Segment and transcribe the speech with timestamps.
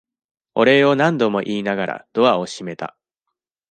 [0.55, 2.97] お礼を何度も言いながらドアを閉めた。